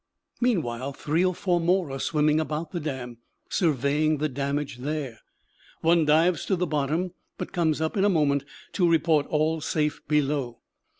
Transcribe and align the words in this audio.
Meanwhile 0.39 0.93
three 0.93 1.23
or 1.23 1.35
four 1.35 1.59
more 1.59 1.91
are 1.91 1.99
swimming 1.99 2.39
about 2.39 2.71
the 2.71 2.79
dam, 2.79 3.17
surveying 3.49 4.17
the 4.17 4.29
damage 4.29 4.77
there. 4.77 5.19
One 5.81 6.05
dives 6.05 6.43
to 6.45 6.55
the 6.55 6.65
bottom, 6.65 7.13
but 7.37 7.53
comes 7.53 7.81
up 7.81 7.95
in 7.95 8.03
a 8.03 8.09
moment 8.09 8.43
to 8.71 8.89
report 8.89 9.27
all 9.27 9.61
safe 9.61 10.01
below. 10.07 10.61